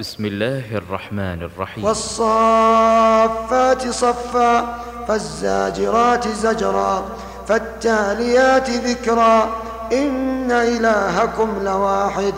بسم 0.00 0.24
الله 0.24 0.76
الرحمن 0.76 1.42
الرحيم. 1.42 1.84
والصافات 1.84 3.88
صفا 3.88 4.78
فالزاجرات 5.08 6.28
زجرا 6.28 7.04
فالتاليات 7.48 8.70
ذكرا. 8.70 9.48
إن 9.92 10.50
إلهكم 10.50 11.48
لواحد 11.62 12.34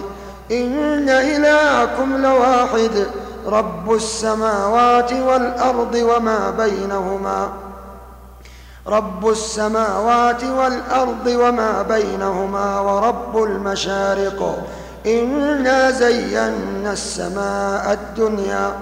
إن 0.53 1.09
إلهكم 1.09 2.23
لواحد. 2.23 3.07
رب 3.47 3.93
السماوات 3.93 5.13
والأرض 5.13 5.95
وما 5.95 6.51
بينهما. 6.51 7.49
رب 8.87 9.29
السماوات 9.29 10.45
والأرض 10.45 11.27
وما 11.27 11.83
بينهما. 11.83 12.81
ورب 12.81 13.43
المشارق. 13.43 14.67
إنا 15.07 15.91
زينا 15.91 16.93
السماء 16.93 17.93
الدنيا. 17.93 18.73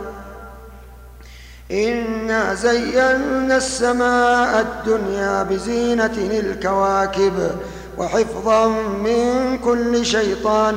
إنا 1.70 2.54
زينا 2.54 3.56
السماء 3.56 4.60
الدنيا 4.60 5.42
بزينة 5.42 6.16
الكواكب 6.16 7.50
وحفظا 7.98 8.68
من 9.04 9.58
كل 9.64 10.06
شيطان 10.06 10.76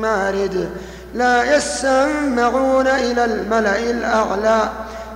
مارد. 0.00 0.70
لا 1.14 1.56
يسمعون 1.56 2.86
إلى 2.86 3.24
الملأ 3.24 3.90
الأعلى. 3.90 4.70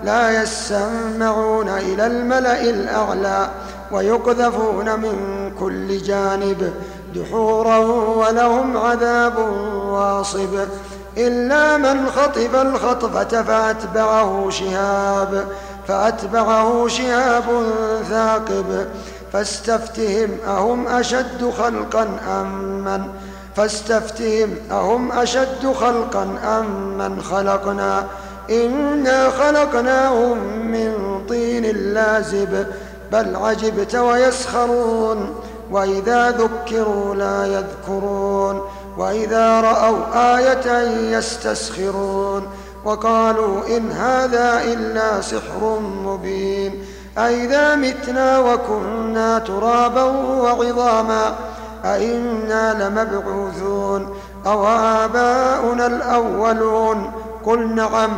لا 0.04 0.42
يسمعون 0.42 1.68
إلى 1.68 2.06
الملأ 2.06 2.62
الأعلى. 2.62 3.50
ويقذفون 3.92 5.00
من 5.00 5.50
كل 5.60 5.98
جانب. 5.98 6.72
دحورا 7.18 7.78
ولهم 8.16 8.76
عذاب 8.76 9.38
واصب 9.88 10.58
إلا 11.16 11.76
من 11.76 12.06
خطف 12.06 12.54
الخطفة 12.54 13.42
فأتبعه 13.42 14.50
شهاب 14.50 15.44
فأتبعه 15.88 16.88
شهاب 16.88 17.44
ثاقب. 18.08 18.86
فاستفتهم 19.32 20.30
أهم 20.46 20.88
أشد 20.88 21.50
خلقا 21.58 22.08
أم 22.28 22.84
من؟ 22.84 23.04
فاستفتهم 23.56 24.56
أهم 24.70 25.12
أشد 25.12 25.72
خلقا 25.80 26.22
أم 26.44 26.98
من 26.98 27.22
خلقنا؟ 27.22 28.04
إنا 28.50 29.30
خلقناهم 29.30 30.38
من 30.58 31.20
طين 31.28 31.64
لازب 31.94 32.66
بل 33.12 33.36
عجبت 33.36 33.94
ويسخرون. 33.94 35.34
وإذا 35.70 36.30
ذكروا 36.30 37.14
لا 37.14 37.46
يذكرون 37.46 38.60
وإذا 38.98 39.60
رأوا 39.60 39.98
آية 40.36 40.78
يستسخرون 41.18 42.46
وقالوا 42.84 43.76
إن 43.76 43.90
هذا 43.90 44.62
إلا 44.64 45.20
سحر 45.20 45.78
مبين 46.04 46.84
أئذا 47.18 47.74
متنا 47.74 48.38
وكنا 48.38 49.38
ترابا 49.38 50.02
وعظاما 50.02 51.34
أئنا 51.84 52.88
لمبعوثون 52.88 54.14
أو 54.46 54.66
آباؤنا 54.66 55.86
الأولون 55.86 57.12
قل 57.44 57.74
نعم 57.74 58.10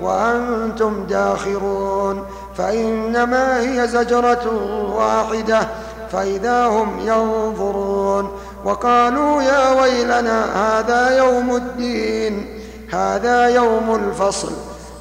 وأنتم 0.00 1.06
داخرون 1.06 2.26
فإنما 2.56 3.60
هي 3.60 3.88
زجرة 3.88 4.50
واحدة 4.96 5.68
فإذا 6.14 6.66
هم 6.66 6.98
ينظرون 7.00 8.30
وقالوا 8.64 9.42
يا 9.42 9.80
ويلنا 9.80 10.44
هذا 10.54 11.16
يوم 11.16 11.56
الدين 11.56 12.60
هذا 12.92 13.46
يوم 13.46 13.94
الفصل 13.94 14.52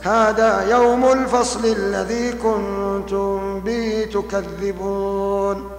هذا 0.02 0.69
يوم 0.69 1.11
الفصل 1.11 1.66
الذي 1.66 2.31
كنتم 2.31 3.59
به 3.59 4.08
تكذبون. 4.14 5.69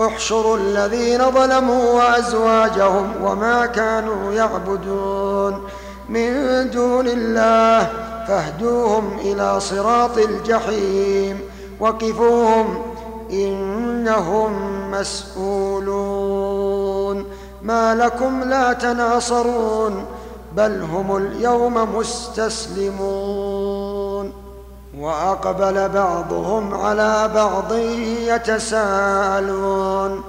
احشروا 0.00 0.56
الذين 0.56 1.30
ظلموا 1.30 1.92
وأزواجهم 1.92 3.12
وما 3.22 3.66
كانوا 3.66 4.32
يعبدون 4.32 5.68
من 6.08 6.30
دون 6.70 7.08
الله 7.08 7.90
فاهدوهم 8.28 9.18
إلى 9.18 9.60
صراط 9.60 10.18
الجحيم 10.18 11.40
وقفوهم 11.80 12.87
إنهم 13.30 14.52
مسؤولون. 14.90 16.58
ما 17.62 17.94
لكم 17.94 18.42
لا 18.42 18.72
تناصرون 18.72 20.04
بل 20.56 20.82
هم 20.82 21.16
اليوم 21.16 21.96
مستسلمون. 21.96 23.68
وأقبل 24.98 25.88
بعضهم 25.88 26.74
على 26.74 27.30
بعض 27.34 27.72
يتساءلون. 28.26 30.22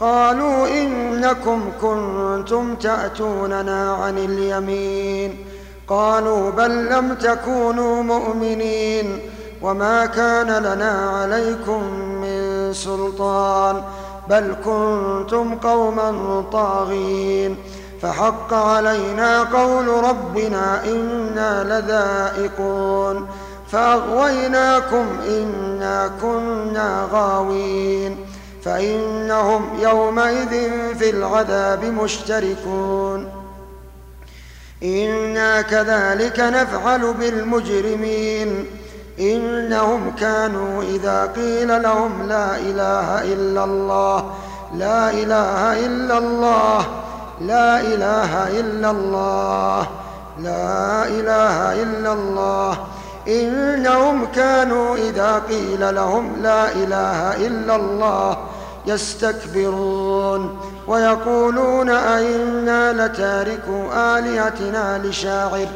قالوا 0.00 0.68
إنكم 0.68 1.60
كنتم 1.82 2.74
تأتوننا 2.74 3.92
عن 3.92 4.18
اليمين. 4.18 5.44
قالوا 5.88 6.50
بل 6.50 6.86
لم 6.86 7.14
تكونوا 7.14 8.02
مؤمنين. 8.02 9.20
وما 9.62 10.06
كان 10.06 10.46
لنا 10.46 11.20
عليكم 11.20 11.82
سلطان 12.72 13.82
بل 14.28 14.54
كنتم 14.64 15.54
قوما 15.54 16.44
طاغين. 16.52 17.56
فحق 18.02 18.54
علينا 18.54 19.42
قول 19.42 19.88
ربنا 19.88 20.84
إنا 20.84 21.64
لذائقون. 21.64 23.28
فأغويناكم 23.72 25.06
إنا 25.28 26.10
كنا 26.22 27.08
غاوين. 27.12 28.16
فإنهم 28.64 29.68
يومئذ 29.80 30.50
في 30.98 31.10
العذاب 31.10 31.84
مشتركون. 31.84 33.28
إنا 34.82 35.62
كذلك 35.62 36.40
نفعل 36.40 37.14
بالمجرمين. 37.14 38.66
إنهم 39.20 40.12
كانوا 40.18 40.82
إذا 40.82 41.32
قيل 41.36 41.82
لهم 41.82 42.28
لا 42.28 42.56
إله 42.56 43.32
إلا 43.32 43.64
الله 43.64 44.34
لا 44.76 45.10
إله 45.10 45.86
إلا 45.86 46.18
الله 46.18 46.86
لا 47.40 47.80
إله 47.80 48.60
إلا 48.60 48.90
الله 48.90 49.86
لا 50.38 51.06
إله 51.06 51.82
إلا 51.82 52.12
الله. 52.12 52.78
إنهم 53.28 54.26
كانوا 54.34 54.96
إذا 54.96 55.42
قيل 55.48 55.94
لهم 55.94 56.32
لا 56.42 56.72
إله 56.72 57.46
إلا 57.46 57.76
الله 57.76 58.36
يستكبرون 58.86 60.58
ويقولون 60.88 61.90
أئنا 61.90 63.06
لتاركوا 63.06 64.18
آلهتنا 64.18 64.98
لشاعر 65.04 65.66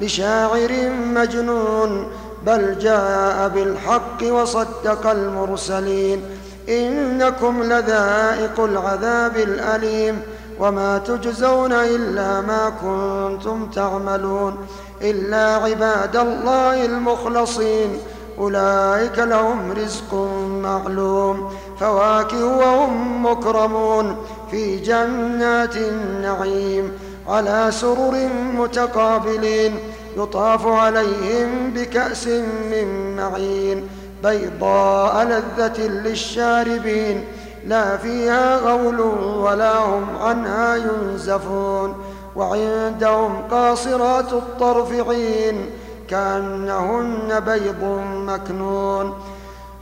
لشاعر 0.00 0.90
مجنون. 1.14 2.08
بل 2.46 2.78
جاء 2.78 3.48
بالحق 3.48 4.22
وصدق 4.32 5.06
المرسلين 5.10 6.22
إنكم 6.68 7.62
لذائق 7.62 8.60
العذاب 8.60 9.36
الأليم 9.36 10.22
وما 10.60 10.98
تجزون 10.98 11.72
إلا 11.72 12.40
ما 12.40 12.72
كنتم 12.82 13.66
تعملون 13.70 14.56
إلا 15.02 15.54
عباد 15.54 16.16
الله 16.16 16.84
المخلصين 16.84 17.98
أولئك 18.38 19.18
لهم 19.18 19.72
رزق 19.72 20.14
معلوم 20.62 21.52
فواكه 21.80 22.44
وهم 22.58 23.26
مكرمون 23.26 24.16
في 24.50 24.76
جنات 24.76 25.76
النعيم 25.76 26.92
على 27.28 27.66
سرر 27.70 28.28
متقابلين 28.54 29.78
يطاف 30.16 30.66
عليهم 30.66 31.70
بكأس 31.70 32.26
من 32.70 33.16
معين 33.16 33.88
بيضاء 34.24 35.24
لذة 35.24 35.80
للشاربين 35.80 37.24
لا 37.66 37.96
فيها 37.96 38.56
غول 38.56 39.00
ولا 39.36 39.78
هم 39.78 40.04
عنها 40.20 40.76
ينزفون 40.76 41.94
وعندهم 42.36 43.42
قاصرات 43.50 44.32
الطرف 44.32 45.08
عين 45.08 45.70
كأنهن 46.08 47.40
بيض 47.40 47.84
مكنون 48.26 49.14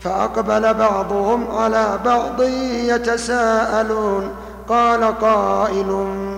فأقبل 0.00 0.74
بعضهم 0.74 1.50
على 1.50 1.98
بعض 2.04 2.42
يتساءلون 2.86 4.30
قال 4.68 5.18
قائل 5.18 5.86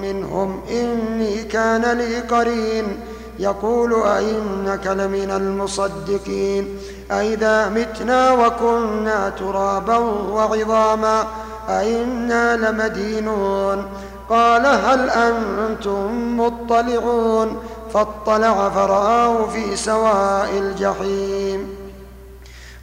منهم 0.03 0.61
إني 0.71 1.43
كان 1.43 1.99
لي 1.99 2.21
قرين 2.21 3.01
يقول 3.39 4.03
أئنك 4.03 4.87
لمن 4.87 5.31
المصدقين 5.31 6.79
أئذا 7.11 7.69
متنا 7.69 8.33
وكنا 8.33 9.29
ترابا 9.29 9.97
وعظاما 10.33 11.25
أئنا 11.69 12.57
لمدينون 12.57 13.87
قال 14.31 14.67
هل 14.67 15.11
أنتم 15.11 16.37
مطلعون 16.41 17.63
فاطلع 17.95 18.69
فرآه 18.69 19.47
في 19.47 19.77
سواء 19.77 20.51
الجحيم 20.59 21.85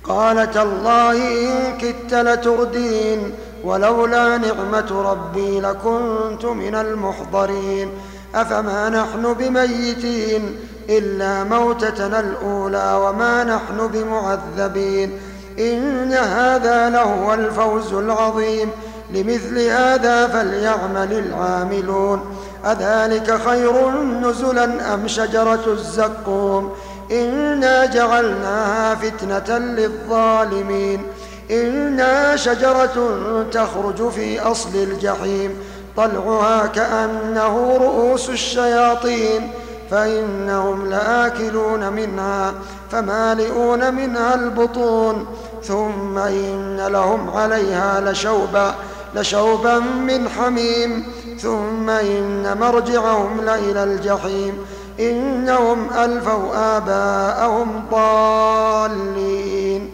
قال 0.03 0.51
تالله 0.51 1.11
إن 1.11 1.77
كدت 1.77 2.13
لتردين 2.13 3.33
ولولا 3.63 4.37
نعمة 4.37 5.01
ربي 5.11 5.59
لكنت 5.59 6.45
من 6.45 6.75
المحضرين 6.75 7.89
أفما 8.35 8.89
نحن 8.89 9.33
بميتين 9.33 10.55
إلا 10.89 11.43
موتتنا 11.43 12.19
الأولى 12.19 12.99
وما 13.05 13.43
نحن 13.43 13.87
بمعذبين 13.87 15.11
إن 15.59 16.13
هذا 16.13 16.89
لهو 16.89 17.33
الفوز 17.33 17.93
العظيم 17.93 18.69
لمثل 19.13 19.59
هذا 19.59 20.27
فليعمل 20.27 21.13
العاملون 21.13 22.21
أذلك 22.65 23.37
خير 23.45 23.91
نزلا 24.01 24.93
أم 24.93 25.07
شجرة 25.07 25.63
الزقوم 25.67 26.71
إنا 27.11 27.85
جعلناها 27.85 28.95
فتنة 28.95 29.57
للظالمين 29.57 31.03
إنها 31.51 32.35
شجرة 32.35 33.17
تخرج 33.51 34.09
في 34.09 34.39
أصل 34.39 34.75
الجحيم 34.75 35.57
طلعها 35.97 36.67
كأنه 36.67 37.77
رؤوس 37.81 38.29
الشياطين 38.29 39.51
فإنهم 39.91 40.89
لآكلون 40.89 41.93
منها 41.93 42.53
فمالئون 42.91 43.93
منها 43.93 44.35
البطون 44.35 45.25
ثم 45.63 46.17
إن 46.17 46.87
لهم 46.87 47.29
عليها 47.29 48.11
لشوبا 48.11 48.75
لشوبا 49.15 49.79
من 49.79 50.29
حميم 50.29 51.05
ثم 51.39 51.89
إن 51.89 52.57
مرجعهم 52.59 53.41
لإلى 53.41 53.83
الجحيم 53.83 54.65
إنهم 54.99 55.93
ألفوا 55.93 56.77
آباءهم 56.77 57.83
ضالين. 57.91 59.91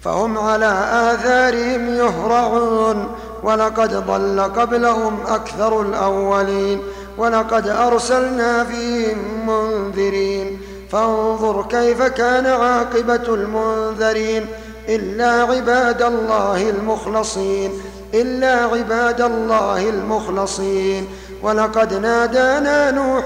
فهم 0.00 0.38
على 0.38 0.88
آثارهم 0.92 1.88
يهرعون. 1.88 3.13
ولقد 3.44 4.06
ضل 4.06 4.40
قبلهم 4.40 5.18
أكثر 5.26 5.80
الأولين 5.80 6.82
ولقد 7.18 7.68
أرسلنا 7.68 8.64
فيهم 8.64 9.18
منذرين. 9.46 10.60
فانظر 10.92 11.66
كيف 11.70 12.02
كان 12.02 12.46
عاقبة 12.46 13.34
المنذرين. 13.34 14.46
إلا 14.88 15.30
عباد 15.30 16.02
الله 16.02 16.70
المخلصين. 16.70 17.72
إلا 18.14 18.54
عباد 18.64 19.20
الله 19.20 19.88
المخلصين. 19.88 21.06
ولقد 21.42 21.94
نادانا 21.94 22.90
نوح 22.90 23.24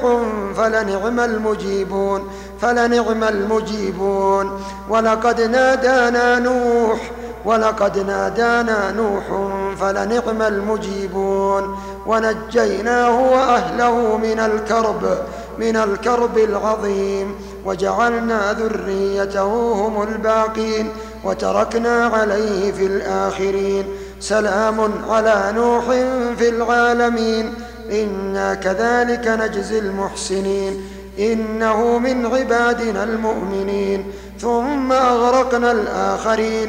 فلنعم 0.56 1.20
المجيبون. 1.20 2.30
فلنعم 2.60 3.24
المجيبون. 3.24 4.60
ولقد 4.88 5.40
نادانا 5.40 6.38
نوح 6.38 7.10
ولقد 7.44 7.98
نادانا 7.98 8.90
نوح 8.90 9.24
فلنعم 9.80 10.42
المجيبون. 10.42 11.78
ونجيناه 12.06 13.32
وأهله 13.32 14.16
من 14.16 14.40
الكرب 14.40 15.18
من 15.58 15.76
الكرب 15.76 16.38
العظيم. 16.38 17.34
وجعلنا 17.64 18.52
ذريته 18.52 19.72
هم 19.72 20.02
الباقين. 20.02 20.88
وتركنا 21.24 22.06
عليه 22.06 22.72
في 22.72 22.86
الآخرين. 22.86 23.86
سلام 24.20 24.90
على 25.08 25.52
نوح 25.54 25.84
في 26.38 26.48
العالمين. 26.48 27.54
إنا 27.90 28.54
كذلك 28.54 29.28
نجزي 29.28 29.78
المحسنين. 29.78 30.82
إنه 31.18 31.98
من 31.98 32.26
عبادنا 32.26 33.04
المؤمنين. 33.04 34.12
ثم 34.40 34.92
أغرقنا 34.92 35.72
الآخرين. 35.72 36.68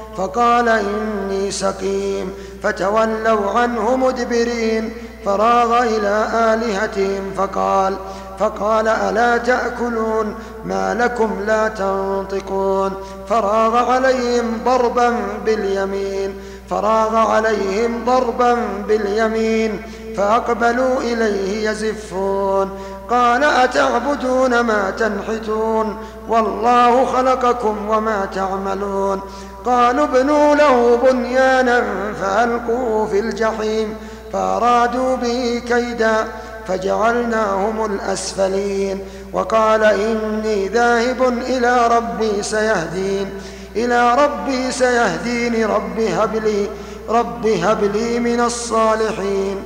فقال 0.17 0.69
إني 0.69 1.51
سقيم. 1.51 2.33
فتولوا 2.63 3.59
عنه 3.59 3.95
مدبرين. 3.95 4.93
فراغ 5.25 5.83
إلى 5.83 6.27
آلهتهم 6.33 7.31
فقال 7.37 7.95
فقال 8.39 8.87
ألا 8.87 9.37
تأكلون؟ 9.37 10.35
ما 10.65 10.93
لكم 10.93 11.31
لا 11.47 11.67
تنطقون. 11.67 12.91
فراغ 13.29 13.91
عليهم 13.91 14.59
ضربا 14.65 15.13
باليمين. 15.45 16.35
فراغ 16.69 17.15
عليهم 17.15 18.05
ضربا 18.05 18.57
باليمين. 18.87 19.81
فأقبلوا 20.17 21.01
إليه 21.01 21.69
يزفون. 21.69 22.69
قال 23.09 23.43
أتعبدون 23.43 24.59
ما 24.59 24.89
تنحتون؟ 24.89 25.97
والله 26.29 27.05
خلقكم 27.05 27.89
وما 27.89 28.27
تعملون. 28.35 29.21
قالوا 29.65 30.05
ابنوا 30.05 30.55
له 30.55 30.99
بنيانا 31.03 31.83
فألقوه 32.21 33.07
في 33.07 33.19
الجحيم 33.19 33.95
فأرادوا 34.33 35.15
به 35.15 35.61
كيدا 35.67 36.27
فجعلناهم 36.67 37.85
الأسفلين. 37.85 38.99
وقال 39.33 39.83
إني 39.83 40.67
ذاهب 40.67 41.21
إلى 41.27 41.87
ربي 41.87 42.43
سيهدين. 42.43 43.29
إلى 43.75 44.15
ربي 44.15 44.71
سيهدين. 44.71 45.65
رب 45.65 45.99
هب 45.99 46.35
لي 46.35 46.67
رب 47.09 47.47
هب 47.47 47.83
لي 47.83 48.19
من 48.19 48.39
الصالحين. 48.39 49.63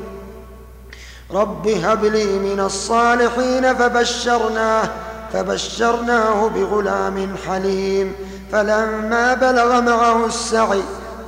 رب 1.34 1.68
هب 1.68 2.06
لي 2.06 2.40
من 2.40 2.60
الصالحين 2.60 3.74
فبشرناه 3.76 4.90
فبشرناه 5.34 6.48
بغلام 6.48 7.36
حليم. 7.48 8.14
فلما 8.52 9.34
بلغ 9.34 9.82
معه 9.82 10.26
السعي 10.26 10.82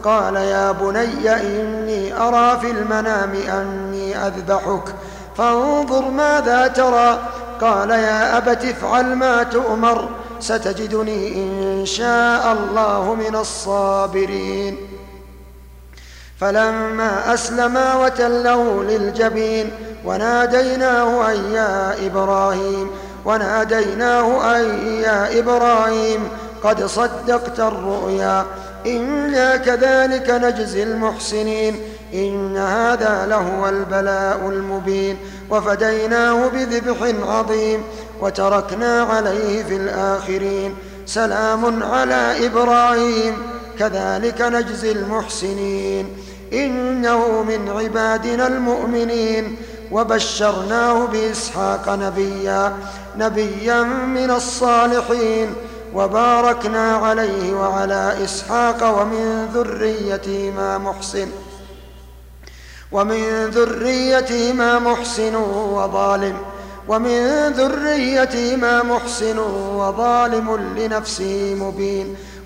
قال 0.04 0.36
يا 0.36 0.72
بني 0.72 1.34
إني 1.34 2.22
أرى 2.22 2.60
في 2.60 2.72
المنام 2.72 3.34
أني 3.34 4.28
أذبحك 4.28 4.96
فانظر 5.38 6.10
ماذا 6.10 6.68
ترى. 6.68 7.20
قال 7.62 7.90
يا 7.90 8.38
أبت 8.38 8.66
افعل 8.66 9.16
ما 9.16 9.44
تؤمر 9.44 10.10
ستجدني 10.40 11.34
إن 11.36 11.86
شاء 11.86 12.58
الله 12.60 13.16
من 13.16 13.36
الصابرين. 13.36 14.78
فلما 16.40 17.34
أسلما 17.34 17.96
وتله 17.96 18.84
للجبين 18.84 19.72
وناديناه 20.06 21.32
أن 21.32 21.52
يا 21.54 22.08
إبراهيم 22.08 22.90
وناديناه 23.26 24.58
أن 24.58 24.88
يا 25.02 25.40
إبراهيم 25.40 26.30
قد 26.64 26.86
صدقت 26.86 27.60
الرؤيا 27.60 28.46
إنا 28.86 29.58
كذلك 29.58 30.30
نجزي 30.30 30.84
المحسنين 30.84 31.80
إن 32.14 32.58
هذا 32.58 33.26
لهو 33.30 33.70
البلاء 33.70 34.50
المبين 34.50 35.18
وفديناه 35.50 36.48
بذبح 36.48 36.98
عظيم 37.28 37.84
وتركنا 38.22 39.02
عليه 39.04 39.64
في 39.64 39.76
الآخرين 39.76 40.76
سلام 41.06 41.84
على 41.84 42.46
إبراهيم. 42.46 43.57
كذلك 43.80 44.42
نجزي 44.42 44.92
المحسنين. 44.92 46.18
إنه 46.54 47.44
من 47.44 47.70
عبادنا 47.70 48.48
المؤمنين. 48.48 49.56
وبشرناه 49.92 51.06
بإسحاق 51.06 51.90
نبيا 51.90 52.74
نبيا 53.18 53.84
من 53.84 54.32
الصالحين. 54.32 55.56
وباركنا 55.96 56.96
عليه 56.96 57.54
وعلى 57.54 58.18
إسحاق 58.24 59.02
ومن 59.02 59.50
ذريتهما 59.54 60.78
محسن 60.78 61.28
ومن 62.92 63.46
ذريتهما 63.46 64.80
محسن 64.80 65.36
وظالم 65.36 66.38
ومن 66.88 67.48
ذريتهما 67.48 68.84
محسن 68.84 69.40
وظالم 69.76 70.76
لنفسه 70.78 71.56
مبين. 71.60 72.16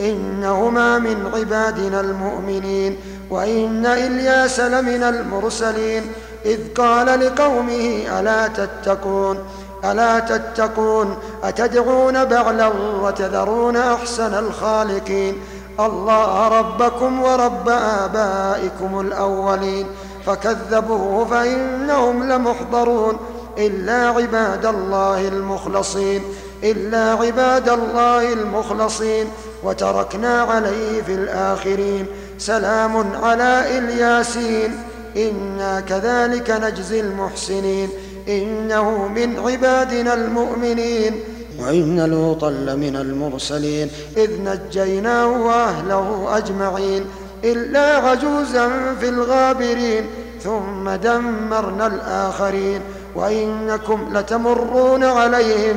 إنهما 0.00 0.98
من 0.98 1.30
عبادنا 1.34 2.00
المؤمنين 2.00 2.96
وإن 3.30 3.86
إلياس 3.86 4.60
لمن 4.60 5.02
المرسلين 5.02 6.02
إذ 6.44 6.58
قال 6.74 7.20
لقومه 7.20 8.02
ألا 8.20 8.48
تتقون؟ 8.48 9.38
ألا 9.84 10.18
تتقون؟ 10.18 11.16
أتدعون 11.44 12.24
بعلا 12.24 12.68
وتذرون 13.02 13.76
أحسن 13.76 14.34
الخالقين؟ 14.34 15.34
الله 15.80 16.48
ربكم 16.48 17.22
ورب 17.22 17.68
آبائكم 17.68 19.00
الأولين. 19.00 19.86
فكذبوه 20.26 21.24
فإنهم 21.24 22.32
لمحضرون 22.32 23.16
إلا 23.58 24.08
عباد 24.08 24.66
الله 24.66 25.28
المخلصين. 25.28 26.22
إلا 26.64 27.12
عباد 27.12 27.68
الله 27.68 28.32
المخلصين 28.32 29.26
وتركنا 29.64 30.42
عليه 30.42 31.02
في 31.02 31.14
الآخرين. 31.14 32.06
سلام 32.38 33.16
على 33.22 33.78
إلياسين. 33.78 34.82
إنا 35.16 35.80
كذلك 35.80 36.50
نجزي 36.50 37.00
المحسنين. 37.00 37.88
إنه 38.28 39.08
من 39.08 39.38
عبادنا 39.38 40.14
المؤمنين. 40.14 41.20
وإن 41.60 42.10
لوطا 42.10 42.50
لمن 42.50 42.96
المرسلين. 42.96 43.90
إذ 44.16 44.30
نجيناه 44.40 45.26
وأهله 45.26 46.36
أجمعين. 46.36 47.04
إلا 47.44 47.96
عجوزا 47.96 48.70
في 49.00 49.08
الغابرين. 49.08 50.06
ثم 50.42 50.90
دمرنا 50.90 51.86
الآخرين. 51.86 52.80
وإنكم 53.14 54.08
لتمرون 54.18 55.04
عليهم. 55.04 55.76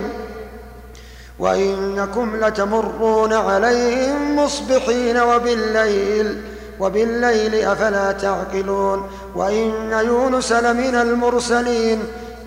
وإنكم 1.39 2.35
لتمرون 2.35 3.33
عليهم 3.33 4.35
مصبحين 4.35 5.17
وبالليل 5.17 6.41
وبالليل 6.79 7.55
أفلا 7.55 8.11
تعقلون 8.11 9.09
وإن 9.35 9.91
يونس 10.05 10.51
لمن 10.51 10.95
المرسلين 10.95 11.99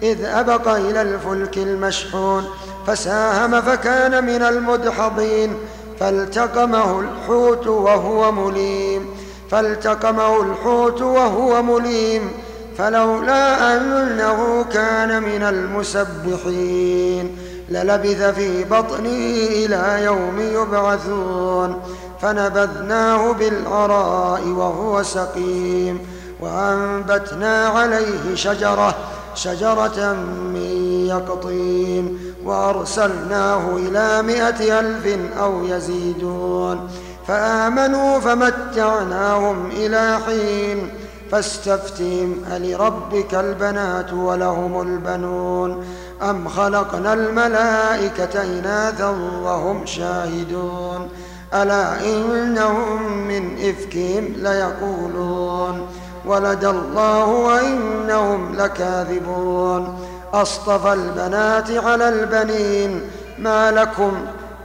إذ 0.03 0.25
أبق 0.25 0.69
إلى 0.69 1.03
الفلك 1.03 1.59
المشحون 1.59 2.45
فساهم 2.87 3.61
فكان 3.61 4.25
من 4.25 4.43
المدحضين 4.43 5.57
فالتقمه 6.01 7.01
الحوت 7.01 7.67
وهو 7.67 8.33
مليم 8.33 9.07
فالتقمه 9.51 10.41
الحوت 10.41 11.03
وهو 11.03 11.63
مليم 11.63 12.31
فلولا 12.79 13.77
أنه 13.77 14.65
كان 14.73 15.23
من 15.23 15.43
المسبحين 15.43 17.37
للبث 17.71 18.23
في 18.23 18.65
بطنه 18.65 19.47
إلى 19.51 20.05
يوم 20.05 20.41
يبعثون. 20.41 21.83
فنبذناه 22.23 23.33
بالعراء 23.33 24.47
وهو 24.47 25.03
سقيم. 25.03 25.99
وأنبتنا 26.41 27.67
عليه 27.67 28.35
شجرة 28.35 28.95
شجرة 29.35 30.13
من 30.55 31.07
يقطين. 31.09 32.19
وأرسلناه 32.45 33.77
إلى 33.77 34.23
مائة 34.23 34.81
ألف 34.81 35.19
أو 35.39 35.65
يزيدون. 35.65 36.91
فآمنوا 37.29 38.21
فمتعناهم 38.21 39.71
إلى 39.71 40.19
حين. 40.27 40.91
فاستفتهم 41.31 42.45
ألربك 42.53 43.35
البنات 43.35 44.13
ولهم 44.13 44.81
البنون؟ 44.81 45.85
أم 46.23 46.49
خلقنا 46.49 47.13
الملائكة 47.13 48.43
إناثا 48.43 49.09
وهم 49.43 49.87
شاهدون؟ 49.87 51.09
ألا 51.55 52.01
إنهم 52.01 53.19
من 53.29 53.59
إفكهم 53.69 54.33
ليقولون؟ 54.37 55.87
ولد 56.27 56.65
الله 56.65 57.27
وإنهم 57.27 58.55
لكاذبون؟ 58.55 59.99
أصطفى 60.35 60.93
البنات 60.93 61.71
على 61.71 62.09
البنين 62.09 63.01
ما 63.39 63.71
لكم 63.71 64.13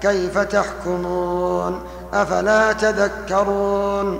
كيف 0.02 0.38
تحكمون؟ 0.38 1.82
أفلا 2.14 2.74
تذكرون؟ 2.74 4.20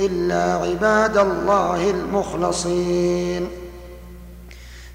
إلا 0.00 0.54
عباد 0.54 1.16
الله 1.16 1.90
المخلصين. 1.90 3.48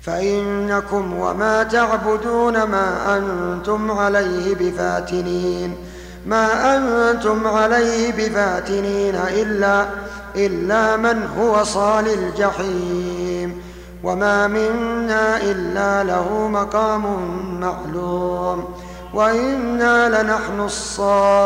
فإنكم 0.01 1.19
وما 1.19 1.63
تعبدون 1.63 2.63
ما 2.63 3.17
أنتم 3.17 3.91
عليه 3.91 4.55
بفاتنين. 4.55 5.75
ما 6.25 6.77
أنتم 6.77 7.47
عليه 7.47 8.11
بفاتنين 8.11 9.15
إلا 9.15 9.85
إلا 10.35 10.97
من 10.97 11.29
هو 11.39 11.63
صال 11.63 12.07
الجحيم. 12.07 13.61
وما 14.03 14.47
منا 14.47 15.37
إلا 15.37 16.03
له 16.03 16.47
مقام 16.47 17.03
معلوم. 17.59 18.65
وإنا 19.13 20.23
لنحن 20.23 20.59
الصافون. 20.59 21.45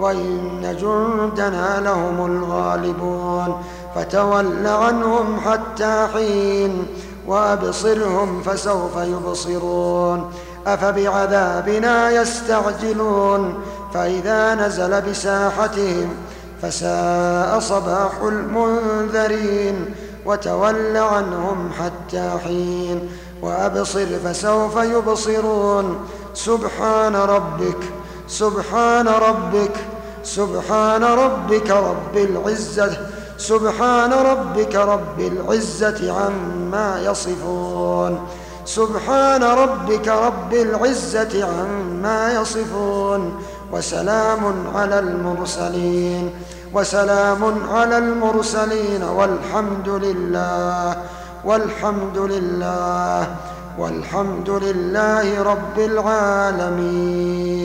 وإن 0.00 0.76
جندنا 0.80 1.80
لهم 1.80 2.26
الغالبون. 2.26 3.62
فتول 3.94 4.66
عنهم 4.66 5.40
حتى 5.40 6.08
حين 6.14 6.86
وأبصرهم 7.26 8.42
فسوف 8.42 8.96
يبصرون. 8.96 10.30
أفبعذابنا 10.66 12.10
يستعجلون. 12.10 13.54
فإذا 13.94 14.54
نزل 14.54 15.00
بساحتهم 15.00 16.08
فساء 16.62 17.58
صباح 17.60 18.12
المنذرين. 18.22 19.94
وتول 20.26 20.96
عنهم 20.96 21.70
حتى 21.78 22.30
حين 22.44 23.08
وأبصر 23.42 24.06
فسوف 24.24 24.76
يبصرون. 24.76 25.96
سبحان 26.34 27.16
ربك 27.16 27.76
سبحان 28.28 29.08
ربك 29.08 29.76
سبحان 30.24 31.04
ربك 31.04 31.70
رب 31.70 32.16
العزة 32.16 32.96
سبحان 33.38 34.12
ربك 34.12 34.74
رب 34.74 35.20
العزة 35.20 36.12
عما 36.12 37.00
يصفون 37.04 38.26
سبحان 38.64 39.42
ربك 39.42 40.08
رب 40.08 40.54
العزة 40.54 41.44
عما 41.44 42.32
يصفون 42.40 43.42
وسلام 43.72 44.66
على 44.74 44.98
المرسلين 44.98 46.30
وسلام 46.74 47.42
على 47.70 47.98
المرسلين 47.98 49.02
والحمد 49.02 49.88
لله 49.88 50.96
والحمد 51.44 52.18
لله 52.18 53.36
والحمد 53.78 54.50
لله 54.50 55.42
رب 55.42 55.78
العالمين. 55.78 57.46